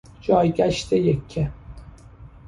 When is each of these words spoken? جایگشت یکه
جایگشت 0.21 0.93
یکه 0.93 1.51